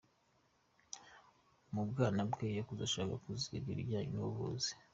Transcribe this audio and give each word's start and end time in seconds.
Mu 1.73 1.81
bwana 1.89 2.21
bwe 2.31 2.47
yakuze 2.57 2.81
ashaka 2.85 3.13
kuziga 3.23 3.67
ibijyanye 3.71 4.09
n’ubuvuzi. 4.13 4.71